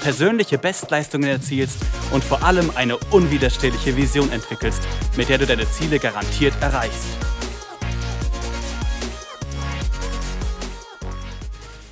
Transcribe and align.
persönliche 0.00 0.58
Bestleistungen 0.58 1.28
erzielst 1.28 1.84
und 2.12 2.22
vor 2.22 2.42
allem 2.42 2.70
eine 2.74 2.96
unwiderstehliche 3.10 3.96
Vision 3.96 4.30
entwickelst, 4.30 4.82
mit 5.16 5.28
der 5.28 5.38
du 5.38 5.46
deine 5.46 5.68
Ziele 5.68 5.98
garantiert 5.98 6.54
erreichst. 6.60 7.08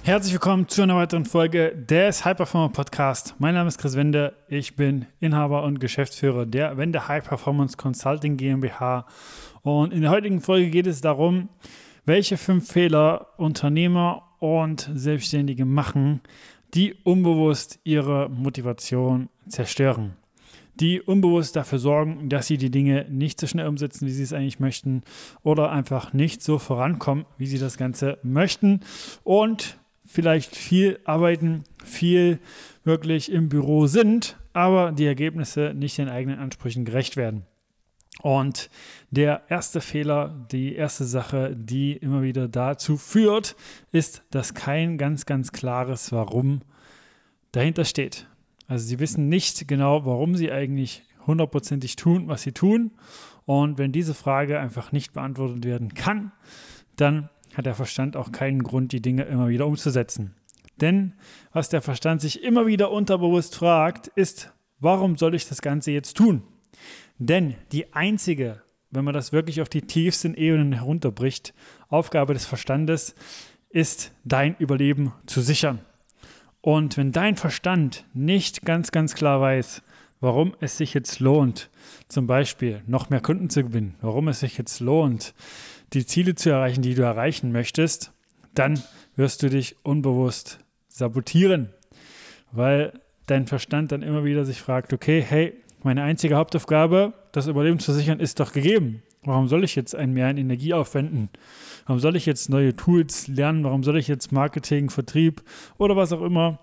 Herzlich 0.05 0.35
willkommen 0.35 0.69
zu 0.69 0.83
einer 0.83 0.95
weiteren 0.95 1.25
Folge 1.25 1.75
des 1.75 2.25
High 2.25 2.37
Performer 2.37 2.69
Podcast. 2.69 3.35
Mein 3.39 3.55
Name 3.55 3.67
ist 3.67 3.79
Chris 3.79 3.97
Wende. 3.97 4.35
Ich 4.47 4.77
bin 4.77 5.07
Inhaber 5.19 5.65
und 5.65 5.81
Geschäftsführer 5.81 6.47
der 6.47 6.77
Wende 6.77 7.09
High 7.09 7.25
Performance 7.25 7.77
Consulting 7.77 8.37
GmbH. 8.37 9.05
Und 9.63 9.93
in 9.93 10.03
der 10.03 10.13
heutigen 10.13 10.41
Folge 10.41 10.71
geht 10.71 10.87
es 10.87 11.01
darum, 11.01 11.49
welche 12.05 12.37
fünf 12.37 12.71
Fehler 12.71 13.27
Unternehmer 13.37 14.23
und 14.39 14.89
Selbstständige 14.95 15.65
machen, 15.65 16.21
die 16.75 16.95
unbewusst 17.05 17.79
ihre 17.85 18.29
Motivation 18.29 19.29
zerstören. 19.49 20.17
Die 20.79 21.01
unbewusst 21.01 21.57
dafür 21.57 21.79
sorgen, 21.79 22.29
dass 22.29 22.49
sie 22.49 22.59
die 22.59 22.71
Dinge 22.71 23.07
nicht 23.09 23.41
so 23.41 23.47
schnell 23.47 23.67
umsetzen, 23.67 24.07
wie 24.07 24.13
sie 24.13 24.23
es 24.23 24.35
eigentlich 24.35 24.61
möchten, 24.61 25.03
oder 25.43 25.73
einfach 25.73 26.13
nicht 26.13 26.43
so 26.43 26.59
vorankommen, 26.59 27.25
wie 27.39 27.47
sie 27.47 27.59
das 27.59 27.79
Ganze 27.79 28.19
möchten 28.23 28.81
und 29.25 29.79
vielleicht 30.05 30.55
viel 30.55 31.01
arbeiten, 31.05 31.65
viel 31.83 32.39
wirklich 32.85 33.33
im 33.33 33.49
Büro 33.49 33.87
sind, 33.87 34.37
aber 34.53 34.93
die 34.93 35.07
Ergebnisse 35.07 35.73
nicht 35.75 35.99
den 35.99 36.09
eigenen 36.09 36.39
Ansprüchen 36.39 36.85
gerecht 36.85 37.17
werden. 37.17 37.47
Und 38.23 38.71
der 39.11 39.43
erste 39.49 39.81
Fehler, 39.81 40.47
die 40.51 40.75
erste 40.75 41.05
Sache, 41.05 41.55
die 41.55 41.93
immer 41.93 42.23
wieder 42.23 42.49
dazu 42.49 42.97
führt, 42.97 43.57
ist, 43.93 44.23
dass 44.31 44.55
kein 44.55 44.99
ganz, 44.99 45.27
ganz 45.27 45.53
klares 45.53 46.13
Warum 46.13 46.63
dahinter 47.53 47.85
steht. 47.85 48.27
Also 48.69 48.87
sie 48.87 48.99
wissen 48.99 49.29
nicht 49.29 49.69
genau, 49.69 50.07
warum 50.07 50.35
sie 50.35 50.51
eigentlich 50.51 51.05
hundertprozentig 51.27 51.97
tun, 51.97 52.29
was 52.29 52.43
sie 52.43 52.53
tun. 52.53 52.93
Und 53.45 53.79
wenn 53.79 53.93
diese 53.93 54.15
Frage 54.15 54.59
einfach 54.59 54.93
nicht 54.93 55.13
beantwortet 55.13 55.65
werden 55.65 55.95
kann, 55.95 56.33
dann 56.97 57.29
hat 57.55 57.67
der 57.67 57.75
Verstand 57.75 58.17
auch 58.17 58.33
keinen 58.33 58.63
Grund, 58.63 58.93
die 58.93 59.01
Dinge 59.01 59.23
immer 59.23 59.49
wieder 59.49 59.67
umzusetzen. 59.67 60.35
Denn 60.81 61.15
was 61.53 61.69
der 61.69 61.81
Verstand 61.81 62.21
sich 62.21 62.43
immer 62.43 62.67
wieder 62.67 62.91
unterbewusst 62.91 63.57
fragt, 63.57 64.09
ist, 64.09 64.53
warum 64.79 65.17
soll 65.17 65.35
ich 65.35 65.49
das 65.49 65.63
Ganze 65.63 65.91
jetzt 65.91 66.17
tun? 66.17 66.43
Denn 67.19 67.55
die 67.73 67.93
einzige, 67.95 68.63
wenn 68.91 69.05
man 69.05 69.15
das 69.15 69.33
wirklich 69.33 69.61
auf 69.61 69.69
die 69.69 69.83
tiefsten 69.83 70.35
Ebenen 70.35 70.73
herunterbricht, 70.73 71.55
Aufgabe 71.89 72.35
des 72.35 72.47
Verstandes 72.47 73.15
ist, 73.71 74.13
dein 74.25 74.57
Überleben 74.59 75.13
zu 75.27 75.41
sichern. 75.41 75.81
Und 76.61 76.97
wenn 76.97 77.13
dein 77.13 77.37
Verstand 77.37 78.05
nicht 78.13 78.63
ganz, 78.63 78.91
ganz 78.91 79.15
klar 79.15 79.41
weiß, 79.41 79.83
warum 80.21 80.55
es 80.61 80.77
sich 80.77 80.95
jetzt 80.95 81.21
lohnt, 81.21 81.71
zum 82.09 82.27
Beispiel 82.27 82.83
noch 82.87 83.11
mehr 83.11 83.21
Kunden 83.21 83.51
zu 83.51 83.63
gewinnen, 83.63 83.95
warum 84.01 84.29
es 84.29 84.41
sich 84.41 84.59
jetzt 84.59 84.81
lohnt, 84.81 85.35
die 85.93 86.07
Ziele 86.07 86.35
zu 86.35 86.51
erreichen, 86.51 86.83
die 86.83 86.95
du 86.95 87.03
erreichen 87.03 87.53
möchtest, 87.53 88.13
dann 88.55 88.83
wirst 89.15 89.43
du 89.43 89.51
dich 89.51 89.77
unbewusst 89.85 90.59
sabotieren, 90.89 91.71
weil 92.51 92.99
dein 93.27 93.47
Verstand 93.47 93.93
dann 93.93 94.03
immer 94.03 94.25
wieder 94.25 94.45
sich 94.45 94.61
fragt, 94.61 94.93
okay, 94.93 95.23
hey, 95.23 95.55
meine 95.87 96.03
einzige 96.03 96.35
Hauptaufgabe, 96.35 97.15
das 97.31 97.47
Überleben 97.47 97.79
zu 97.79 97.93
sichern, 97.93 98.19
ist 98.19 98.41
doch 98.41 98.53
gegeben. 98.53 99.03
Warum 99.23 99.47
soll 99.47 99.63
ich 99.63 99.77
jetzt 99.77 99.95
ein 99.95 100.13
mehr 100.13 100.27
an 100.27 100.37
Energie 100.37 100.75
aufwenden? 100.75 101.31
Warum 101.87 102.01
soll 102.01 102.17
ich 102.17 102.27
jetzt 102.27 102.49
neue 102.49 102.75
Tools 102.75 103.29
lernen? 103.29 103.63
Warum 103.63 103.85
soll 103.85 103.97
ich 103.97 104.09
jetzt 104.09 104.33
Marketing, 104.33 104.91
Vertrieb 104.91 105.43
oder 105.79 105.95
was 105.95 106.13
auch 106.13 106.23
immer 106.23 106.59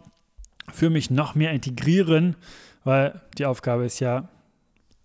für 0.73 0.89
mich 0.89 1.09
noch 1.09 1.35
mehr 1.35 1.51
integrieren? 1.51 2.35
Weil 2.83 3.22
die 3.38 3.45
Aufgabe 3.45 3.85
ist 3.85 4.01
ja 4.01 4.28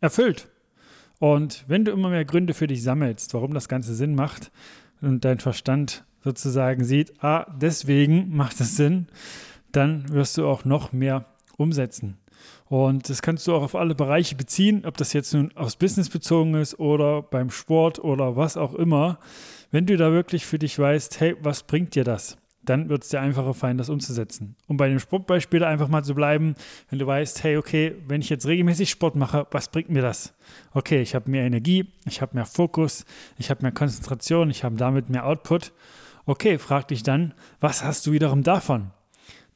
erfüllt. 0.01 0.49
Und 1.21 1.65
wenn 1.69 1.85
du 1.85 1.93
immer 1.93 2.11
mehr 2.11 2.25
Gründe 2.25 2.55
für 2.55 2.67
dich 2.67 2.83
sammelst, 2.83 3.35
warum 3.35 3.55
das 3.55 3.69
Ganze 3.69 3.95
Sinn 3.95 4.17
macht 4.17 4.51
und 5.01 5.25
dein 5.25 5.39
Verstand 5.39 6.05
sozusagen 6.25 6.83
sieht, 6.83 7.23
ah, 7.23 7.47
deswegen 7.61 8.35
macht 8.37 8.61
es 8.61 8.77
Sinn, 8.77 9.07
dann 9.71 10.09
wirst 10.09 10.39
du 10.39 10.47
auch 10.49 10.65
noch 10.65 10.93
mehr 10.93 11.25
umsetzen. 11.57 12.19
Und 12.69 13.09
das 13.09 13.23
kannst 13.23 13.47
du 13.47 13.55
auch 13.55 13.63
auf 13.63 13.75
alle 13.75 13.95
Bereiche 13.95 14.35
beziehen, 14.35 14.85
ob 14.85 14.97
das 14.97 15.13
jetzt 15.13 15.33
nun 15.33 15.51
aufs 15.57 15.77
Business 15.77 16.11
bezogen 16.11 16.55
ist 16.55 16.79
oder 16.79 17.23
beim 17.23 17.51
Sport 17.51 17.99
oder 17.99 18.37
was 18.37 18.57
auch 18.57 18.75
immer. 18.75 19.19
Wenn 19.71 19.87
du 19.87 19.97
da 19.97 20.13
wirklich 20.13 20.45
für 20.47 20.59
dich 20.59 20.79
weißt, 20.79 21.21
hey, 21.21 21.37
was 21.41 21.63
bringt 21.63 21.95
dir 21.95 22.05
das? 22.05 22.37
Dann 22.63 22.91
wird 22.91 23.03
es 23.03 23.09
dir 23.09 23.21
einfacher 23.21 23.55
fallen, 23.55 23.79
das 23.79 23.89
umzusetzen. 23.89 24.55
Um 24.67 24.77
bei 24.77 24.91
dem 24.91 24.99
Sportbeispiel 24.99 25.65
einfach 25.65 25.89
mal 25.89 26.05
zu 26.05 26.15
bleiben, 26.15 26.55
wenn 26.91 26.99
du 26.99 27.07
weißt, 27.07 27.43
hey, 27.43 27.57
okay, 27.57 27.95
wenn 28.07 28.21
ich 28.21 28.29
jetzt 28.29 28.47
regelmäßig 28.47 28.91
Sport 28.91 29.17
mache, 29.17 29.47
was 29.51 29.69
bringt 29.69 29.89
mir 29.89 30.03
das? 30.03 30.35
Okay, 30.75 31.01
ich 31.01 31.15
habe 31.15 31.31
mehr 31.31 31.45
Energie, 31.45 31.87
ich 32.05 32.21
habe 32.21 32.35
mehr 32.35 32.45
Fokus, 32.45 33.07
ich 33.39 33.49
habe 33.49 33.63
mehr 33.63 33.73
Konzentration, 33.73 34.51
ich 34.51 34.65
habe 34.65 34.77
damit 34.77 35.09
mehr 35.09 35.25
Output. 35.25 35.73
Okay, 36.27 36.59
frag 36.59 36.89
dich 36.89 37.03
dann, 37.03 37.33
was 37.61 37.83
hast 37.83 38.07
du 38.07 38.13
wiederum 38.13 38.43
davon? 38.43 38.91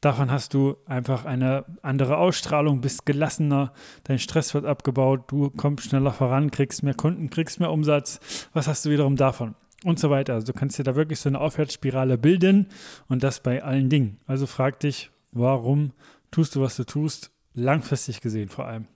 Davon 0.03 0.31
hast 0.31 0.53
du 0.53 0.75
einfach 0.85 1.23
eine 1.23 1.63
andere 1.81 2.17
Ausstrahlung, 2.17 2.81
bist 2.81 3.05
gelassener, 3.05 3.71
dein 4.03 4.19
Stress 4.19 4.53
wird 4.53 4.65
abgebaut, 4.65 5.31
du 5.31 5.49
kommst 5.49 5.85
schneller 5.85 6.11
voran, 6.11 6.51
kriegst 6.51 6.83
mehr 6.83 6.93
Kunden, 6.93 7.29
kriegst 7.29 7.61
mehr 7.61 7.71
Umsatz. 7.71 8.19
Was 8.51 8.67
hast 8.67 8.83
du 8.83 8.89
wiederum 8.89 9.15
davon? 9.15 9.55
Und 9.85 9.99
so 9.99 10.09
weiter. 10.09 10.33
Also 10.33 10.47
du 10.47 10.59
kannst 10.59 10.77
dir 10.77 10.83
da 10.83 10.97
wirklich 10.97 11.21
so 11.21 11.29
eine 11.29 11.39
Aufwärtsspirale 11.39 12.17
bilden 12.17 12.67
und 13.07 13.23
das 13.23 13.39
bei 13.39 13.63
allen 13.63 13.87
Dingen. 13.87 14.19
Also 14.27 14.45
frag 14.45 14.81
dich, 14.81 15.09
warum 15.31 15.93
tust 16.31 16.53
du, 16.57 16.61
was 16.61 16.75
du 16.75 16.83
tust, 16.83 17.31
langfristig 17.53 18.19
gesehen 18.19 18.49
vor 18.49 18.65
allem. 18.65 18.87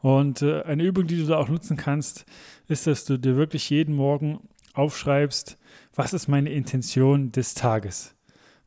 Und 0.00 0.42
äh, 0.42 0.60
eine 0.64 0.82
Übung, 0.82 1.06
die 1.06 1.16
du 1.16 1.24
da 1.24 1.38
auch 1.38 1.48
nutzen 1.48 1.78
kannst, 1.78 2.26
ist, 2.68 2.86
dass 2.86 3.06
du 3.06 3.16
dir 3.16 3.34
wirklich 3.36 3.70
jeden 3.70 3.96
Morgen 3.96 4.40
aufschreibst, 4.74 5.56
was 5.94 6.12
ist 6.12 6.28
meine 6.28 6.50
Intention 6.50 7.32
des 7.32 7.54
Tages? 7.54 8.14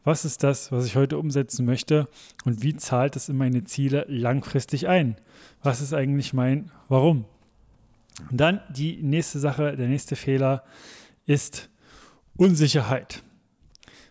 Was 0.03 0.25
ist 0.25 0.43
das, 0.43 0.71
was 0.71 0.85
ich 0.85 0.95
heute 0.95 1.17
umsetzen 1.17 1.65
möchte 1.65 2.07
und 2.43 2.61
wie 2.61 2.75
zahlt 2.75 3.15
es 3.15 3.29
in 3.29 3.37
meine 3.37 3.63
Ziele 3.63 4.05
langfristig 4.09 4.87
ein? 4.87 5.15
Was 5.61 5.81
ist 5.81 5.93
eigentlich 5.93 6.33
mein 6.33 6.71
Warum? 6.89 7.25
Und 8.29 8.39
dann 8.39 8.61
die 8.69 9.01
nächste 9.01 9.39
Sache, 9.39 9.75
der 9.77 9.87
nächste 9.87 10.15
Fehler 10.15 10.63
ist 11.25 11.69
Unsicherheit. 12.35 13.23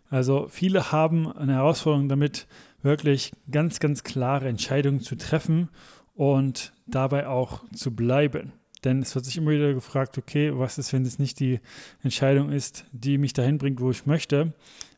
Also 0.09 0.47
viele 0.49 0.93
haben 0.93 1.31
eine 1.31 1.55
Herausforderung 1.55 2.09
damit, 2.09 2.47
wirklich 2.83 3.33
ganz, 3.51 3.79
ganz 3.81 4.03
klare 4.03 4.49
Entscheidungen 4.49 5.01
zu 5.01 5.17
treffen 5.17 5.69
und 6.15 6.73
dabei 6.87 7.29
auch 7.29 7.63
zu 7.73 7.95
bleiben. 7.95 8.53
Denn 8.85 9.01
es 9.01 9.15
wird 9.15 9.25
sich 9.25 9.37
immer 9.37 9.53
wieder 9.53 9.73
gefragt, 9.73 10.19
okay, 10.19 10.51
was 10.59 10.79
ist, 10.79 10.93
wenn 10.93 11.05
es 11.07 11.19
nicht 11.19 11.39
die 11.39 11.61
Entscheidung 12.03 12.51
ist, 12.51 12.85
die 12.91 13.19
mich 13.19 13.33
dahin 13.33 13.59
bringt, 13.59 13.81
wo 13.81 13.91
ich 13.91 14.07
möchte? 14.07 14.53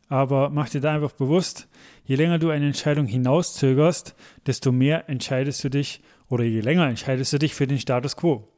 Aber 0.08 0.50
mach 0.50 0.68
dir 0.68 0.80
da 0.80 0.94
einfach 0.94 1.12
bewusst, 1.12 1.68
je 2.04 2.16
länger 2.16 2.38
du 2.38 2.50
eine 2.50 2.66
Entscheidung 2.66 3.06
hinauszögerst, 3.06 4.14
desto 4.46 4.72
mehr 4.72 5.08
entscheidest 5.08 5.64
du 5.64 5.70
dich 5.70 6.02
oder 6.28 6.44
je 6.44 6.60
länger 6.60 6.88
entscheidest 6.88 7.32
du 7.32 7.38
dich 7.38 7.54
für 7.54 7.66
den 7.66 7.78
Status 7.78 8.16
quo. 8.16 8.48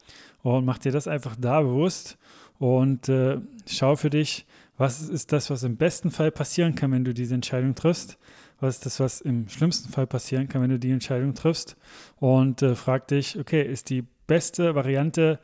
Und 0.42 0.64
mach 0.64 0.78
dir 0.78 0.92
das 0.92 1.08
einfach 1.08 1.36
da 1.38 1.62
bewusst 1.62 2.18
und 2.58 3.08
äh, 3.08 3.38
schau 3.66 3.96
für 3.96 4.10
dich, 4.10 4.46
was 4.78 5.08
ist 5.08 5.32
das, 5.32 5.50
was 5.50 5.62
im 5.62 5.76
besten 5.76 6.10
Fall 6.10 6.30
passieren 6.30 6.74
kann, 6.74 6.92
wenn 6.92 7.04
du 7.04 7.14
diese 7.14 7.34
Entscheidung 7.34 7.74
triffst. 7.74 8.18
Was 8.58 8.76
ist 8.76 8.86
das, 8.86 9.00
was 9.00 9.20
im 9.20 9.48
schlimmsten 9.48 9.90
Fall 9.90 10.06
passieren 10.06 10.48
kann, 10.48 10.62
wenn 10.62 10.70
du 10.70 10.78
die 10.78 10.90
Entscheidung 10.90 11.34
triffst? 11.34 11.76
Und 12.18 12.62
äh, 12.62 12.74
frag 12.74 13.08
dich, 13.08 13.38
okay, 13.38 13.62
ist 13.62 13.90
die 13.90 14.04
beste 14.26 14.74
Variante 14.74 15.38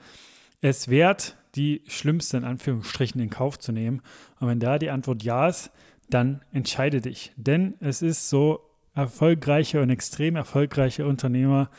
es 0.61 0.89
wert, 0.89 1.37
die 1.55 1.83
schlimmste 1.87 2.39
in 2.39 2.45
Anführungsstrichen 2.45 3.21
in 3.21 3.31
Kauf 3.31 3.59
zu 3.59 3.73
nehmen? 3.73 4.03
Und 4.41 4.49
wenn 4.49 4.61
da 4.61 4.79
die 4.79 4.91
Antwort 4.91 5.23
ja 5.23 5.49
ist, 5.49 5.71
dann 6.13 6.43
entscheide 6.53 7.01
dich. 7.01 7.33
Denn 7.37 7.75
es 7.81 8.03
ist 8.03 8.29
so, 8.29 8.61
erfolgreiche 8.95 9.81
und 9.81 9.91
extrem 9.91 10.37
erfolgreiche 10.37 11.07
Unternehmer 11.07 11.71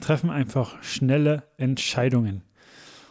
treffen 0.00 0.30
einfach 0.30 0.82
schnelle 0.82 1.44
Entscheidungen. 1.56 2.42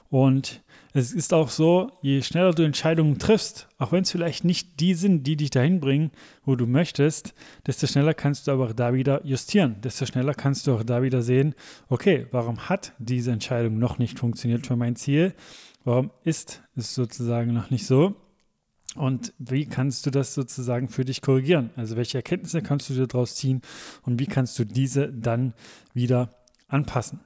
Und 0.10 0.62
es 0.94 1.12
ist 1.12 1.34
auch 1.34 1.50
so, 1.50 1.92
je 2.02 2.22
schneller 2.22 2.54
du 2.54 2.64
Entscheidungen 2.64 3.20
triffst, 3.20 3.68
auch 3.78 3.92
wenn 3.92 4.04
es 4.04 4.12
vielleicht 4.12 4.44
nicht 4.44 4.80
die 4.80 4.94
sind, 4.94 5.28
die 5.28 5.36
dich 5.36 5.50
dahin 5.50 5.80
bringen, 5.80 6.12
wo 6.44 6.56
du 6.56 6.66
möchtest, 6.66 7.34
desto 7.68 7.88
schneller 7.88 8.14
kannst 8.14 8.48
du 8.48 8.52
aber 8.52 8.74
da 8.74 8.94
wieder 8.94 9.24
justieren. 9.26 9.76
Desto 9.84 10.06
schneller 10.06 10.34
kannst 10.34 10.66
du 10.66 10.74
auch 10.74 10.84
da 10.84 11.04
wieder 11.04 11.22
sehen, 11.22 11.56
okay, 11.90 12.28
warum 12.32 12.70
hat 12.70 12.94
diese 13.00 13.32
Entscheidung 13.32 13.78
noch 13.78 14.00
nicht 14.00 14.18
funktioniert 14.18 14.66
für 14.66 14.76
mein 14.76 14.96
Ziel? 14.96 15.34
Warum 15.84 16.12
ist 16.24 16.64
es 16.76 16.96
sozusagen 16.96 17.54
noch 17.54 17.70
nicht 17.70 17.86
so? 17.86 18.16
Und 18.98 19.34
wie 19.38 19.66
kannst 19.66 20.06
du 20.06 20.12
das 20.12 20.34
sozusagen 20.34 20.88
für 20.88 21.06
dich 21.06 21.22
korrigieren? 21.22 21.70
Also 21.76 21.96
welche 21.96 22.18
Erkenntnisse 22.18 22.62
kannst 22.62 22.90
du 22.90 22.94
dir 22.94 23.08
daraus 23.08 23.36
ziehen 23.36 23.62
und 24.04 24.20
wie 24.20 24.26
kannst 24.26 24.58
du 24.58 24.66
diese 24.66 25.14
dann 25.14 25.54
wieder 25.94 26.30
anpassen? 26.68 27.20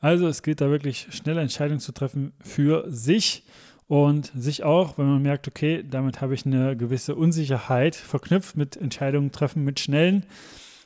Also 0.00 0.26
es 0.26 0.42
gilt 0.42 0.60
da 0.60 0.68
wirklich 0.68 1.06
schnelle 1.10 1.40
Entscheidungen 1.40 1.80
zu 1.80 1.92
treffen 1.92 2.32
für 2.40 2.84
sich 2.90 3.44
und 3.86 4.32
sich 4.34 4.64
auch, 4.64 4.98
wenn 4.98 5.06
man 5.06 5.22
merkt, 5.22 5.46
okay, 5.46 5.84
damit 5.88 6.20
habe 6.20 6.34
ich 6.34 6.44
eine 6.44 6.76
gewisse 6.76 7.14
Unsicherheit 7.14 7.94
verknüpft 7.94 8.56
mit 8.56 8.76
Entscheidungen 8.76 9.30
treffen, 9.30 9.64
mit 9.64 9.78
schnellen, 9.78 10.26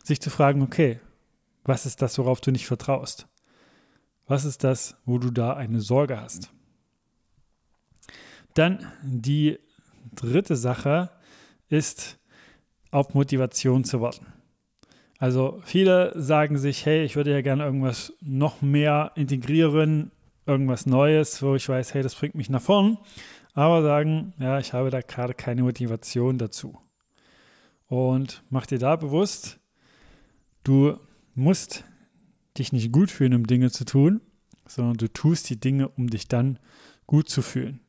sich 0.04 0.20
zu 0.20 0.28
fragen, 0.28 0.60
okay, 0.60 1.00
was 1.64 1.86
ist 1.86 2.02
das, 2.02 2.18
worauf 2.18 2.40
du 2.40 2.50
nicht 2.50 2.66
vertraust? 2.66 3.26
Was 4.26 4.44
ist 4.44 4.64
das, 4.64 4.96
wo 5.04 5.18
du 5.18 5.30
da 5.30 5.54
eine 5.54 5.80
Sorge 5.80 6.20
hast? 6.20 6.50
Dann 8.54 8.86
die 9.02 9.58
dritte 10.16 10.56
Sache 10.56 11.10
ist, 11.68 12.18
auf 12.90 13.14
Motivation 13.14 13.84
zu 13.84 14.00
warten. 14.00 14.26
Also 15.18 15.60
viele 15.64 16.12
sagen 16.20 16.58
sich, 16.58 16.84
hey, 16.84 17.04
ich 17.04 17.16
würde 17.16 17.32
ja 17.32 17.40
gerne 17.40 17.64
irgendwas 17.64 18.12
noch 18.20 18.60
mehr 18.60 19.12
integrieren, 19.14 20.10
irgendwas 20.44 20.86
Neues, 20.86 21.42
wo 21.42 21.54
ich 21.54 21.68
weiß, 21.68 21.94
hey, 21.94 22.02
das 22.02 22.14
bringt 22.14 22.34
mich 22.34 22.50
nach 22.50 22.60
vorn, 22.62 22.98
aber 23.54 23.82
sagen, 23.82 24.34
ja, 24.38 24.58
ich 24.58 24.72
habe 24.72 24.90
da 24.90 25.00
gerade 25.00 25.34
keine 25.34 25.62
Motivation 25.62 26.38
dazu. 26.38 26.78
Und 27.88 28.42
mach 28.50 28.66
dir 28.66 28.78
da 28.78 28.96
bewusst, 28.96 29.58
du 30.64 30.98
musst 31.34 31.84
dich 32.58 32.72
nicht 32.72 32.92
gut 32.92 33.10
fühlen, 33.10 33.34
um 33.34 33.46
Dinge 33.46 33.70
zu 33.70 33.84
tun, 33.84 34.20
sondern 34.66 34.96
du 34.96 35.08
tust 35.12 35.48
die 35.48 35.60
Dinge, 35.60 35.88
um 35.88 36.10
dich 36.10 36.28
dann 36.28 36.58
gut 37.06 37.28
zu 37.28 37.42
fühlen. 37.42 37.80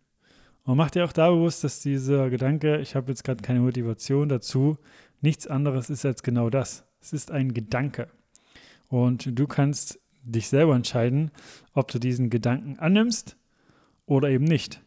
Und 0.67 0.75
mach 0.75 0.91
dir 0.91 1.05
auch 1.05 1.13
da 1.13 1.31
bewusst, 1.31 1.63
dass 1.63 1.79
dieser 1.79 2.29
Gedanke, 2.29 2.81
ich 2.81 2.93
habe 2.93 3.09
jetzt 3.09 3.23
gerade 3.23 3.41
keine 3.41 3.61
Motivation 3.61 4.27
dazu, 4.27 4.77
nichts 5.21 5.47
anderes 5.47 5.89
ist 5.89 6.05
als 6.05 6.23
genau 6.23 6.49
das. 6.49 6.83
Es 6.99 7.13
ist 7.13 7.31
ein 7.31 7.53
Gedanke. 7.53 8.09
Und 8.89 9.39
du 9.39 9.47
kannst 9.47 9.97
dich 10.23 10.49
selber 10.49 10.75
entscheiden, 10.75 11.31
ob 11.71 11.89
du 11.89 11.99
diesen 11.99 12.29
Gedanken 12.29 12.77
annimmst 12.79 13.37
oder 14.05 14.29
eben 14.29 14.43
nicht. 14.43 14.81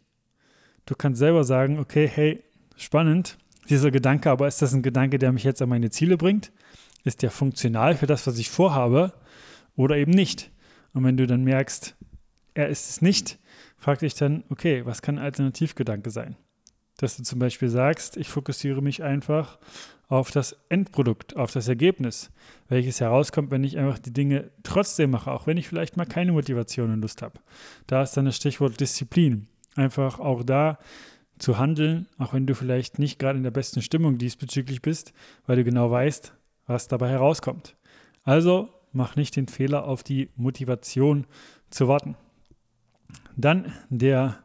Du 0.84 0.94
kannst 0.94 1.18
selber 1.18 1.44
sagen, 1.44 1.78
okay, 1.78 2.06
hey, 2.06 2.44
spannend, 2.76 3.38
dieser 3.70 3.90
Gedanke, 3.90 4.30
aber 4.30 4.48
ist 4.48 4.60
das 4.60 4.74
ein 4.74 4.82
Gedanke, 4.82 5.18
der 5.18 5.32
mich 5.32 5.44
jetzt 5.44 5.62
an 5.62 5.70
meine 5.70 5.88
Ziele 5.88 6.18
bringt? 6.18 6.52
Ist 7.04 7.22
der 7.22 7.30
funktional 7.30 7.96
für 7.96 8.06
das, 8.06 8.26
was 8.26 8.36
ich 8.36 8.50
vorhabe 8.50 9.14
oder 9.76 9.96
eben 9.96 10.12
nicht? 10.12 10.50
Und 10.92 11.04
wenn 11.04 11.16
du 11.16 11.26
dann 11.26 11.42
merkst, 11.42 11.96
er 12.52 12.68
ist 12.68 12.90
es 12.90 13.00
nicht, 13.00 13.38
frag 13.80 13.98
dich 13.98 14.14
dann, 14.14 14.44
okay, 14.50 14.86
was 14.86 15.02
kann 15.02 15.18
ein 15.18 15.24
Alternativgedanke 15.24 16.10
sein? 16.10 16.36
Dass 16.98 17.16
du 17.16 17.22
zum 17.22 17.38
Beispiel 17.38 17.68
sagst, 17.68 18.16
ich 18.16 18.28
fokussiere 18.28 18.82
mich 18.82 19.02
einfach 19.02 19.58
auf 20.08 20.30
das 20.30 20.56
Endprodukt, 20.68 21.36
auf 21.36 21.52
das 21.52 21.66
Ergebnis, 21.66 22.30
welches 22.68 23.00
herauskommt, 23.00 23.50
wenn 23.50 23.64
ich 23.64 23.78
einfach 23.78 23.98
die 23.98 24.12
Dinge 24.12 24.50
trotzdem 24.62 25.10
mache, 25.10 25.30
auch 25.30 25.46
wenn 25.46 25.56
ich 25.56 25.68
vielleicht 25.68 25.96
mal 25.96 26.04
keine 26.04 26.32
Motivation 26.32 26.92
und 26.92 27.00
Lust 27.00 27.22
habe. 27.22 27.40
Da 27.86 28.02
ist 28.02 28.16
dann 28.16 28.26
das 28.26 28.36
Stichwort 28.36 28.78
Disziplin. 28.78 29.46
Einfach 29.76 30.18
auch 30.18 30.42
da 30.42 30.78
zu 31.38 31.58
handeln, 31.58 32.06
auch 32.18 32.34
wenn 32.34 32.46
du 32.46 32.54
vielleicht 32.54 32.98
nicht 32.98 33.18
gerade 33.18 33.38
in 33.38 33.44
der 33.44 33.50
besten 33.50 33.82
Stimmung 33.82 34.18
diesbezüglich 34.18 34.82
bist, 34.82 35.12
weil 35.46 35.56
du 35.56 35.64
genau 35.64 35.90
weißt, 35.90 36.34
was 36.66 36.88
dabei 36.88 37.08
herauskommt. 37.08 37.76
Also 38.24 38.68
mach 38.92 39.16
nicht 39.16 39.36
den 39.36 39.48
Fehler, 39.48 39.84
auf 39.84 40.02
die 40.02 40.28
Motivation 40.36 41.26
zu 41.70 41.88
warten. 41.88 42.16
Dann 43.40 43.72
der 43.88 44.44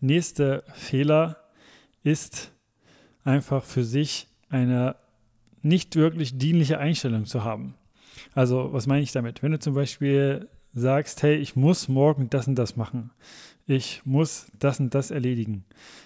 nächste 0.00 0.64
Fehler 0.74 1.36
ist 2.02 2.52
einfach 3.24 3.64
für 3.64 3.84
sich 3.84 4.28
eine 4.48 4.96
nicht 5.62 5.96
wirklich 5.96 6.36
dienliche 6.36 6.78
Einstellung 6.78 7.24
zu 7.24 7.44
haben. 7.44 7.74
Also, 8.34 8.72
was 8.72 8.86
meine 8.86 9.02
ich 9.02 9.12
damit? 9.12 9.42
Wenn 9.42 9.52
du 9.52 9.58
zum 9.58 9.74
Beispiel 9.74 10.48
sagst, 10.72 11.22
hey, 11.22 11.36
ich 11.36 11.56
muss 11.56 11.88
morgen 11.88 12.28
das 12.30 12.46
und 12.46 12.56
das 12.56 12.76
machen, 12.76 13.10
ich 13.66 14.02
muss 14.04 14.46
das 14.58 14.78
und 14.78 14.94
das 14.94 15.10
erledigen, 15.10 15.64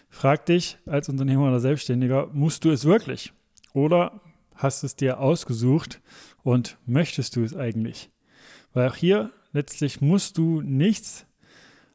frag 0.08 0.46
dich 0.46 0.79
als 0.87 1.08
Unternehmer 1.08 1.49
oder 1.49 1.61
Selbstständiger, 1.61 2.29
musst 2.32 2.64
du 2.64 2.70
es 2.70 2.85
wirklich? 2.85 3.32
Oder 3.73 4.20
hast 4.55 4.82
du 4.82 4.87
es 4.87 4.96
dir 4.96 5.20
ausgesucht 5.20 6.00
und 6.43 6.79
möchtest 6.87 7.35
du 7.35 7.43
es 7.43 7.56
eigentlich? 7.56 8.11
Weil 8.73 8.88
auch 8.88 8.96
hier 8.96 9.32
letztlich 9.52 10.00
musst 10.00 10.38
du 10.38 10.61
nichts, 10.61 11.26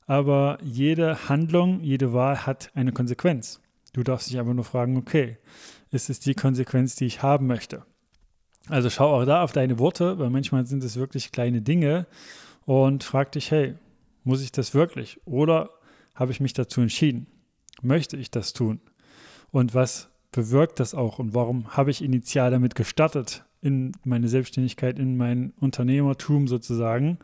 aber 0.06 0.58
jede 0.62 1.30
Handlung, 1.30 1.82
jede 1.82 2.14
Wahl 2.14 2.46
hat 2.46 2.72
eine 2.76 2.92
Konsequenz. 2.92 3.62
Du 3.94 4.04
darfst 4.04 4.30
dich 4.30 4.40
einfach 4.40 4.54
nur 4.54 4.64
fragen, 4.64 4.98
okay, 4.98 5.38
ist 5.92 6.10
es 6.10 6.20
die 6.20 6.34
Konsequenz, 6.34 6.96
die 6.96 7.06
ich 7.06 7.22
haben 7.22 7.48
möchte. 7.48 7.86
Also 8.70 8.90
schau 8.90 9.14
auch 9.14 9.26
da 9.26 9.44
auf 9.44 9.52
deine 9.52 9.78
Worte, 9.78 10.18
weil 10.20 10.30
manchmal 10.30 10.66
sind 10.66 10.84
es 10.84 10.96
wirklich 10.96 11.32
kleine 11.32 11.62
Dinge 11.62 12.08
und 12.66 13.04
frag 13.04 13.32
dich, 13.34 13.52
hey, 13.52 13.76
muss 14.24 14.42
ich 14.42 14.52
das 14.52 14.74
wirklich? 14.74 15.20
Oder 15.26 15.70
habe 16.16 16.32
ich 16.32 16.40
mich 16.40 16.54
dazu 16.54 16.82
entschieden? 16.82 17.28
Möchte 17.82 18.18
ich 18.18 18.32
das 18.32 18.54
tun? 18.54 18.80
Und 19.52 19.76
was 19.76 20.10
bewirkt 20.32 20.80
das 20.80 20.94
auch? 20.96 21.20
Und 21.20 21.34
warum 21.34 21.76
habe 21.76 21.92
ich 21.92 22.04
initial 22.04 22.52
damit 22.52 22.76
gestartet 22.76 23.44
in 23.62 23.92
meine 24.04 24.28
Selbstständigkeit, 24.28 24.98
in 24.98 25.18
mein 25.18 25.54
Unternehmertum 25.60 26.48
sozusagen? 26.48 27.20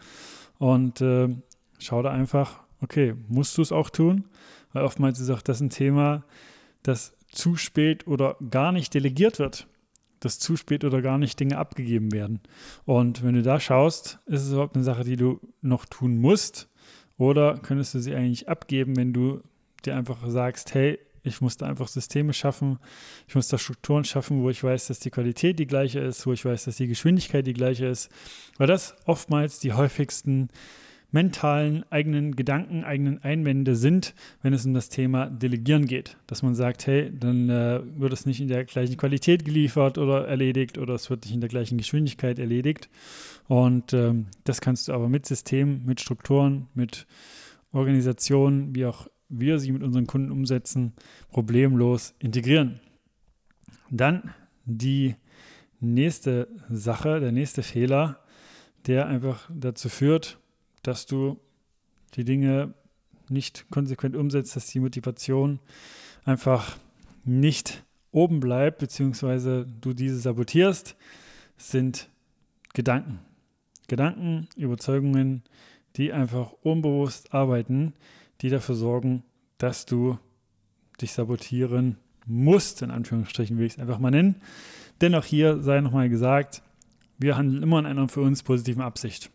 Und 0.57 0.99
äh, 1.01 1.29
schau 1.79 2.03
da 2.03 2.11
einfach, 2.11 2.63
okay, 2.81 3.15
musst 3.27 3.57
du 3.57 3.61
es 3.61 3.71
auch 3.71 3.89
tun? 3.89 4.25
Weil 4.73 4.83
oftmals 4.83 5.19
ist 5.19 5.29
auch 5.29 5.41
das 5.41 5.61
ein 5.61 5.69
Thema, 5.69 6.23
das 6.83 7.15
zu 7.31 7.55
spät 7.55 8.07
oder 8.07 8.37
gar 8.49 8.71
nicht 8.71 8.93
delegiert 8.93 9.39
wird, 9.39 9.67
dass 10.19 10.39
zu 10.39 10.57
spät 10.57 10.83
oder 10.83 11.01
gar 11.01 11.17
nicht 11.17 11.39
Dinge 11.39 11.57
abgegeben 11.57 12.11
werden. 12.11 12.41
Und 12.85 13.23
wenn 13.23 13.35
du 13.35 13.41
da 13.41 13.59
schaust, 13.59 14.19
ist 14.25 14.43
es 14.43 14.51
überhaupt 14.51 14.75
eine 14.75 14.83
Sache, 14.83 15.03
die 15.03 15.15
du 15.15 15.39
noch 15.61 15.85
tun 15.85 16.19
musst 16.19 16.69
oder 17.17 17.57
könntest 17.57 17.93
du 17.93 17.99
sie 17.99 18.15
eigentlich 18.15 18.49
abgeben, 18.49 18.95
wenn 18.95 19.13
du 19.13 19.41
dir 19.85 19.95
einfach 19.95 20.27
sagst, 20.27 20.73
hey, 20.73 20.99
ich 21.23 21.41
muss 21.41 21.57
da 21.57 21.67
einfach 21.67 21.87
Systeme 21.87 22.33
schaffen, 22.33 22.79
ich 23.27 23.35
muss 23.35 23.49
da 23.49 23.57
Strukturen 23.57 24.03
schaffen, 24.03 24.41
wo 24.41 24.49
ich 24.49 24.63
weiß, 24.63 24.87
dass 24.87 24.99
die 24.99 25.09
Qualität 25.09 25.59
die 25.59 25.67
gleiche 25.67 25.99
ist, 25.99 26.25
wo 26.25 26.33
ich 26.33 26.45
weiß, 26.45 26.65
dass 26.65 26.77
die 26.77 26.87
Geschwindigkeit 26.87 27.45
die 27.45 27.53
gleiche 27.53 27.87
ist, 27.87 28.09
weil 28.57 28.67
das 28.67 28.95
oftmals 29.05 29.59
die 29.59 29.73
häufigsten 29.73 30.49
mentalen 31.11 31.83
eigenen 31.89 32.35
Gedanken, 32.35 32.83
eigenen 32.83 33.23
Einwände 33.23 33.75
sind, 33.75 34.13
wenn 34.41 34.53
es 34.53 34.65
um 34.65 34.73
das 34.73 34.89
Thema 34.89 35.27
Delegieren 35.27 35.85
geht. 35.85 36.17
Dass 36.27 36.44
man 36.44 36.56
sagt, 36.56 36.85
hey, 36.87 37.11
dann 37.11 37.49
äh, 37.49 37.81
wird 37.97 38.13
es 38.13 38.25
nicht 38.25 38.42
in 38.42 38.47
der 38.47 38.66
gleichen 38.66 38.97
Qualität 38.97 39.45
geliefert 39.45 39.97
oder 39.97 40.28
erledigt 40.28 40.78
oder 40.78 40.94
es 40.94 41.09
wird 41.09 41.25
nicht 41.25 41.33
in 41.33 41.42
der 41.42 41.49
gleichen 41.49 41.78
Geschwindigkeit 41.78 42.37
erledigt. 42.37 42.89
Und 43.47 43.94
ähm, 43.94 44.28
das 44.44 44.61
kannst 44.61 44.87
du 44.87 44.94
aber 44.94 45.09
mit 45.09 45.25
Systemen, 45.25 45.83
mit 45.85 45.99
Strukturen, 45.99 46.68
mit 46.75 47.07
Organisationen, 47.71 48.75
wie 48.75 48.85
auch 48.85 49.07
wir 49.30 49.59
sie 49.59 49.71
mit 49.71 49.83
unseren 49.83 50.07
Kunden 50.07 50.31
umsetzen, 50.31 50.94
problemlos 51.31 52.16
integrieren. 52.19 52.80
Dann 53.92 54.33
die 54.66 55.16
nächste 55.80 56.47
Sache, 56.69 57.19
der 57.19 57.31
nächste 57.31 57.63
Fehler, 57.63 58.19
der 58.87 59.07
einfach 59.07 59.49
dazu 59.54 59.89
führt, 59.89 60.39
dass 60.83 61.06
du 61.06 61.40
die 62.16 62.24
Dinge 62.24 62.74
nicht 63.30 63.69
konsequent 63.69 64.16
umsetzt, 64.16 64.56
dass 64.56 64.68
die 64.68 64.80
Motivation 64.80 65.59
einfach 66.26 66.78
nicht 67.24 67.83
oben 68.12 68.40
bleibt, 68.40 68.80
beziehungsweise 68.80 69.68
du 69.81 69.94
diese 69.94 70.18
sabotierst, 70.18 70.95
sind 71.57 72.09
Gedanken. 72.74 73.19
Gedanken, 73.88 74.48
Überzeugungen, 74.56 75.44
die 75.95 76.14
einfach 76.14 76.54
unbewusst 76.62 77.33
arbeiten, 77.33 77.94
die 78.42 78.50
dafür 78.50 78.76
sorgen, 78.76 79.24
dass 79.57 79.86
du 79.86 80.18
dich 81.02 81.12
sabotieren 81.12 81.98
musst, 82.26 82.81
in 82.81 82.92
Anführungsstrichen 82.92 83.57
will 83.57 83.66
ich 83.66 83.74
es 83.74 83.80
einfach 83.80 84.00
mal 84.00 84.12
nennen. 84.12 84.36
Dennoch 85.02 85.26
hier 85.26 85.62
sei 85.62 85.81
nochmal 85.81 86.09
gesagt, 86.09 86.62
wir 87.18 87.36
handeln 87.36 87.64
immer 87.64 87.80
in 87.80 87.86
einer 87.86 88.07
für 88.07 88.21
uns 88.21 88.44
positiven 88.44 88.81
Absicht. 88.81 89.31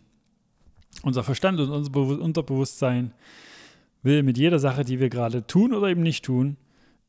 Unser 1.03 1.25
Verstand 1.25 1.61
und 1.61 1.71
unser 1.71 2.23
Unterbewusstsein 2.23 3.13
will 4.03 4.23
mit 4.23 4.39
jeder 4.39 4.59
Sache, 4.59 4.85
die 4.85 5.01
wir 5.01 5.09
gerade 5.09 5.47
tun 5.47 5.73
oder 5.73 5.89
eben 5.89 6.03
nicht 6.03 6.25
tun, 6.25 6.57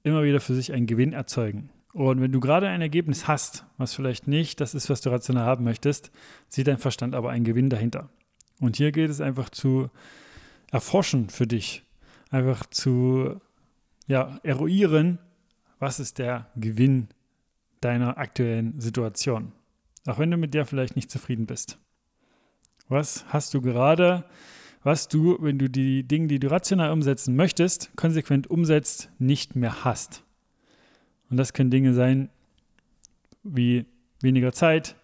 immer 0.04 0.24
wieder 0.24 0.40
für 0.40 0.54
sich 0.54 0.74
einen 0.74 0.88
Gewinn 0.88 1.14
erzeugen. 1.14 1.70
Und 1.94 2.20
wenn 2.20 2.32
du 2.32 2.40
gerade 2.40 2.68
ein 2.68 2.82
Ergebnis 2.82 3.28
hast, 3.28 3.66
was 3.78 3.94
vielleicht 3.94 4.28
nicht 4.28 4.60
das 4.60 4.76
ist, 4.76 4.90
was 4.90 5.02
du 5.02 5.10
rational 5.10 5.46
haben 5.46 5.64
möchtest, 5.64 6.12
sieht 6.50 6.68
dein 6.68 6.78
Verstand 6.78 7.16
aber 7.16 7.30
einen 7.30 7.46
Gewinn 7.46 7.70
dahinter. 7.70 8.10
Und 8.60 8.76
hier 8.76 8.92
gilt 8.92 9.10
es 9.10 9.22
einfach 9.22 9.50
zu 9.50 9.90
erforschen 10.72 11.30
für 11.30 11.48
dich. 11.48 11.84
einfach 12.32 12.66
zu 12.66 13.40
ja, 14.08 14.40
eruieren, 14.44 15.20
was 15.80 16.00
ist 16.00 16.18
der 16.20 16.50
Gewinn 16.56 17.08
deiner 17.80 18.18
aktuellen 18.18 18.80
Situation. 18.80 19.52
Auch 20.06 20.20
wenn 20.20 20.32
du 20.32 20.38
mit 20.38 20.54
der 20.54 20.66
vielleicht 20.66 20.96
nicht 20.96 21.10
zufrieden 21.10 21.46
bist. 21.46 21.80
Was 22.88 23.26
hast 23.30 23.54
du 23.54 23.62
gerade, 23.62 24.26
was 24.84 25.08
du, 25.08 25.38
wenn 25.42 25.58
du 25.58 25.70
die 25.70 26.04
Dinge, 26.04 26.28
die 26.28 26.40
du 26.40 26.52
rational 26.52 26.92
umsetzen 26.92 27.36
möchtest, 27.36 27.96
konsequent 27.96 28.50
umsetzt, 28.50 29.10
nicht 29.18 29.56
mehr 29.56 29.84
hast? 29.84 30.24
Und 31.30 31.38
das 31.38 31.54
können 31.54 31.72
Dinge 31.72 31.94
sein 31.94 32.30
wie 33.44 33.86
weniger 34.22 34.52
Zeit, 34.52 34.96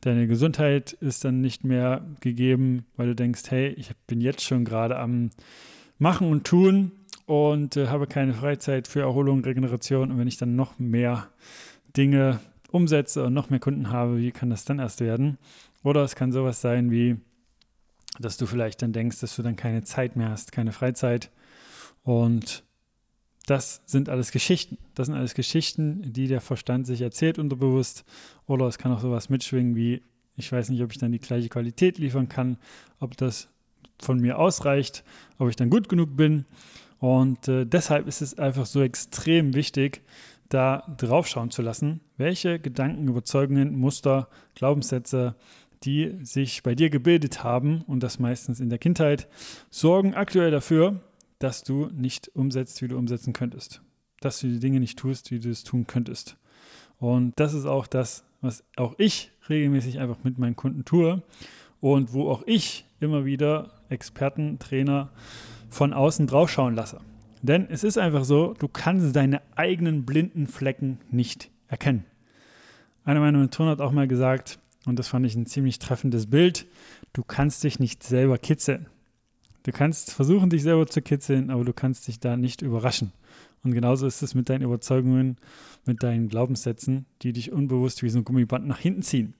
deine 0.00 0.26
Gesundheit 0.26 0.92
ist 0.92 1.24
dann 1.24 1.40
nicht 1.40 1.64
mehr 1.64 2.04
gegeben, 2.20 2.86
weil 2.96 3.08
du 3.08 3.14
denkst, 3.14 3.42
hey, 3.48 3.68
ich 3.68 3.90
bin 4.06 4.20
jetzt 4.20 4.42
schon 4.42 4.64
gerade 4.64 4.98
am 4.98 5.30
Machen 5.98 6.30
und 6.30 6.44
Tun 6.44 6.92
und 7.26 7.76
äh, 7.76 7.88
habe 7.88 8.06
keine 8.06 8.34
Freizeit 8.34 8.86
für 8.88 9.00
Erholung, 9.00 9.42
Regeneration. 9.42 10.10
Und 10.10 10.18
wenn 10.18 10.28
ich 10.28 10.36
dann 10.36 10.56
noch 10.56 10.78
mehr 10.78 11.28
Dinge 11.96 12.40
umsetze 12.70 13.24
und 13.24 13.34
noch 13.34 13.50
mehr 13.50 13.60
Kunden 13.60 13.90
habe, 13.90 14.18
wie 14.18 14.32
kann 14.32 14.50
das 14.50 14.64
dann 14.64 14.78
erst 14.78 15.00
werden? 15.00 15.38
Oder 15.84 16.02
es 16.02 16.16
kann 16.16 16.32
sowas 16.32 16.60
sein 16.60 16.90
wie, 16.90 17.16
dass 18.18 18.36
du 18.36 18.46
vielleicht 18.46 18.82
dann 18.82 18.92
denkst, 18.92 19.20
dass 19.20 19.36
du 19.36 19.42
dann 19.42 19.54
keine 19.54 19.84
Zeit 19.84 20.16
mehr 20.16 20.30
hast, 20.30 20.50
keine 20.50 20.72
Freizeit. 20.72 21.30
Und 22.02 22.64
das 23.46 23.82
sind 23.84 24.08
alles 24.08 24.32
Geschichten. 24.32 24.78
Das 24.94 25.06
sind 25.06 25.14
alles 25.14 25.34
Geschichten, 25.34 26.12
die 26.12 26.26
der 26.26 26.40
Verstand 26.40 26.86
sich 26.86 27.02
erzählt 27.02 27.38
unterbewusst. 27.38 28.04
Oder 28.46 28.66
es 28.66 28.78
kann 28.78 28.92
auch 28.92 29.00
sowas 29.00 29.28
mitschwingen 29.28 29.76
wie, 29.76 30.02
ich 30.36 30.50
weiß 30.50 30.70
nicht, 30.70 30.82
ob 30.82 30.90
ich 30.90 30.98
dann 30.98 31.12
die 31.12 31.20
gleiche 31.20 31.50
Qualität 31.50 31.98
liefern 31.98 32.28
kann, 32.28 32.56
ob 32.98 33.16
das 33.16 33.48
von 34.00 34.18
mir 34.18 34.38
ausreicht, 34.38 35.04
ob 35.38 35.48
ich 35.50 35.56
dann 35.56 35.70
gut 35.70 35.88
genug 35.88 36.16
bin. 36.16 36.46
Und 36.98 37.46
äh, 37.48 37.66
deshalb 37.66 38.06
ist 38.06 38.22
es 38.22 38.38
einfach 38.38 38.64
so 38.64 38.80
extrem 38.80 39.54
wichtig, 39.54 40.02
da 40.48 40.84
draufschauen 40.96 41.50
zu 41.50 41.62
lassen, 41.62 42.00
welche 42.16 42.58
Gedanken, 42.58 43.08
Überzeugungen, 43.08 43.76
Muster, 43.76 44.28
Glaubenssätze, 44.54 45.34
die 45.84 46.14
sich 46.22 46.62
bei 46.62 46.74
dir 46.74 46.90
gebildet 46.90 47.44
haben 47.44 47.82
und 47.86 48.02
das 48.02 48.18
meistens 48.18 48.60
in 48.60 48.70
der 48.70 48.78
Kindheit, 48.78 49.28
sorgen 49.70 50.14
aktuell 50.14 50.50
dafür, 50.50 51.00
dass 51.38 51.62
du 51.62 51.90
nicht 51.94 52.28
umsetzt, 52.34 52.80
wie 52.82 52.88
du 52.88 52.96
umsetzen 52.96 53.32
könntest. 53.32 53.82
Dass 54.20 54.40
du 54.40 54.48
die 54.48 54.60
Dinge 54.60 54.80
nicht 54.80 54.98
tust, 54.98 55.30
wie 55.30 55.40
du 55.40 55.50
es 55.50 55.64
tun 55.64 55.86
könntest. 55.86 56.36
Und 56.98 57.38
das 57.38 57.54
ist 57.54 57.66
auch 57.66 57.86
das, 57.86 58.24
was 58.40 58.64
auch 58.76 58.94
ich 58.98 59.30
regelmäßig 59.48 60.00
einfach 60.00 60.22
mit 60.22 60.38
meinen 60.38 60.56
Kunden 60.56 60.84
tue 60.84 61.22
und 61.80 62.12
wo 62.12 62.30
auch 62.30 62.42
ich 62.46 62.86
immer 63.00 63.24
wieder 63.24 63.70
Experten, 63.88 64.58
Trainer 64.58 65.10
von 65.68 65.92
außen 65.92 66.26
draufschauen 66.26 66.74
lasse. 66.74 67.00
Denn 67.42 67.66
es 67.68 67.84
ist 67.84 67.98
einfach 67.98 68.24
so, 68.24 68.54
du 68.58 68.68
kannst 68.68 69.14
deine 69.14 69.42
eigenen 69.54 70.06
blinden 70.06 70.46
Flecken 70.46 70.98
nicht 71.10 71.50
erkennen. 71.68 72.06
Einer 73.04 73.20
meiner 73.20 73.36
Mentoren 73.36 73.68
hat 73.68 73.82
auch 73.82 73.92
mal 73.92 74.08
gesagt, 74.08 74.58
und 74.86 74.98
das 74.98 75.08
fand 75.08 75.26
ich 75.26 75.34
ein 75.34 75.46
ziemlich 75.46 75.78
treffendes 75.78 76.28
Bild, 76.28 76.66
du 77.12 77.22
kannst 77.22 77.64
dich 77.64 77.78
nicht 77.78 78.02
selber 78.02 78.38
kitzeln. 78.38 78.86
Du 79.62 79.72
kannst 79.72 80.12
versuchen, 80.12 80.50
dich 80.50 80.62
selber 80.62 80.86
zu 80.86 81.00
kitzeln, 81.00 81.50
aber 81.50 81.64
du 81.64 81.72
kannst 81.72 82.06
dich 82.06 82.20
da 82.20 82.36
nicht 82.36 82.60
überraschen. 82.60 83.12
Und 83.62 83.72
genauso 83.72 84.06
ist 84.06 84.22
es 84.22 84.34
mit 84.34 84.50
deinen 84.50 84.62
Überzeugungen, 84.62 85.38
mit 85.86 86.02
deinen 86.02 86.28
Glaubenssätzen, 86.28 87.06
die 87.22 87.32
dich 87.32 87.50
unbewusst 87.50 88.02
wie 88.02 88.10
so 88.10 88.18
ein 88.18 88.24
Gummiband 88.24 88.66
nach 88.66 88.78
hinten 88.78 89.02
ziehen. 89.02 89.34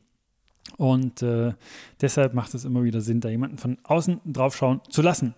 Und 0.79 1.21
äh, 1.21 1.53
deshalb 2.01 2.33
macht 2.33 2.55
es 2.55 2.65
immer 2.65 2.85
wieder 2.85 3.03
Sinn, 3.03 3.21
da 3.21 3.29
jemanden 3.29 3.59
von 3.59 3.77
außen 3.83 4.21
draufschauen 4.25 4.81
zu 4.89 5.03
lassen. 5.03 5.35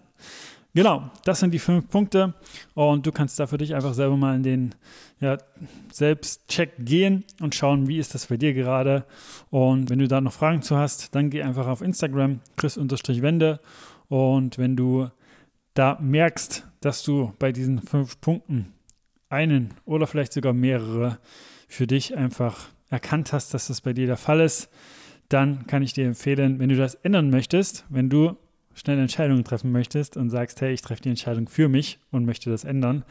Genau, 0.76 1.10
das 1.24 1.40
sind 1.40 1.54
die 1.54 1.58
fünf 1.58 1.88
Punkte 1.88 2.34
und 2.74 3.06
du 3.06 3.10
kannst 3.10 3.40
da 3.40 3.46
für 3.46 3.56
dich 3.56 3.74
einfach 3.74 3.94
selber 3.94 4.18
mal 4.18 4.36
in 4.36 4.42
den 4.42 4.74
ja, 5.20 5.38
Selbstcheck 5.90 6.74
gehen 6.80 7.24
und 7.40 7.54
schauen, 7.54 7.88
wie 7.88 7.96
ist 7.96 8.14
das 8.14 8.26
bei 8.26 8.36
dir 8.36 8.52
gerade. 8.52 9.06
Und 9.48 9.88
wenn 9.88 10.00
du 10.00 10.06
da 10.06 10.20
noch 10.20 10.34
Fragen 10.34 10.60
zu 10.60 10.76
hast, 10.76 11.14
dann 11.14 11.30
geh 11.30 11.42
einfach 11.42 11.66
auf 11.66 11.80
Instagram, 11.80 12.40
chris-wende 12.58 13.58
und 14.08 14.58
wenn 14.58 14.76
du 14.76 15.08
da 15.72 15.96
merkst, 15.98 16.66
dass 16.82 17.02
du 17.02 17.32
bei 17.38 17.52
diesen 17.52 17.80
fünf 17.80 18.20
Punkten 18.20 18.74
einen 19.30 19.72
oder 19.86 20.06
vielleicht 20.06 20.34
sogar 20.34 20.52
mehrere 20.52 21.16
für 21.68 21.86
dich 21.86 22.18
einfach 22.18 22.68
erkannt 22.90 23.32
hast, 23.32 23.54
dass 23.54 23.68
das 23.68 23.80
bei 23.80 23.94
dir 23.94 24.06
der 24.06 24.18
Fall 24.18 24.40
ist, 24.40 24.68
dann 25.30 25.66
kann 25.66 25.82
ich 25.82 25.94
dir 25.94 26.04
empfehlen, 26.04 26.58
wenn 26.58 26.68
du 26.68 26.76
das 26.76 26.96
ändern 26.96 27.30
möchtest, 27.30 27.86
wenn 27.88 28.10
du 28.10 28.36
schnell 28.76 28.98
Entscheidungen 29.00 29.42
treffen 29.42 29.72
möchtest 29.72 30.16
und 30.16 30.30
sagst, 30.30 30.60
hey, 30.60 30.72
ich 30.72 30.82
treffe 30.82 31.02
die 31.02 31.08
Entscheidung 31.08 31.48
für 31.48 31.68
mich 31.68 31.98
und 32.12 32.24
möchte 32.24 32.50
das 32.50 32.62
ändern, 32.62 33.04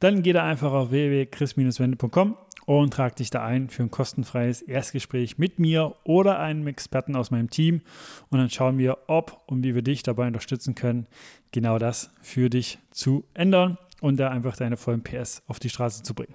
dann 0.00 0.22
geh 0.22 0.34
da 0.34 0.44
einfach 0.44 0.72
auf 0.72 0.90
www.chris-wende.com 0.90 2.36
und 2.66 2.92
trag 2.92 3.16
dich 3.16 3.30
da 3.30 3.44
ein 3.44 3.68
für 3.68 3.82
ein 3.82 3.90
kostenfreies 3.90 4.62
Erstgespräch 4.62 5.38
mit 5.38 5.58
mir 5.58 5.94
oder 6.04 6.38
einem 6.38 6.66
Experten 6.66 7.16
aus 7.16 7.30
meinem 7.30 7.50
Team 7.50 7.82
und 8.30 8.38
dann 8.38 8.50
schauen 8.50 8.78
wir, 8.78 8.98
ob 9.06 9.42
und 9.46 9.62
wie 9.62 9.74
wir 9.74 9.82
dich 9.82 10.02
dabei 10.02 10.26
unterstützen 10.26 10.74
können, 10.74 11.06
genau 11.52 11.78
das 11.78 12.10
für 12.20 12.50
dich 12.50 12.78
zu 12.90 13.24
ändern 13.34 13.78
und 14.00 14.18
da 14.18 14.28
einfach 14.28 14.56
deine 14.56 14.76
vollen 14.76 15.02
PS 15.02 15.42
auf 15.46 15.58
die 15.58 15.70
Straße 15.70 16.02
zu 16.02 16.14
bringen. 16.14 16.34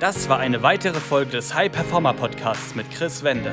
Das 0.00 0.28
war 0.28 0.38
eine 0.38 0.62
weitere 0.62 1.00
Folge 1.00 1.32
des 1.32 1.54
High 1.54 1.70
Performer 1.70 2.14
Podcasts 2.14 2.74
mit 2.74 2.90
Chris 2.90 3.22
Wende. 3.22 3.52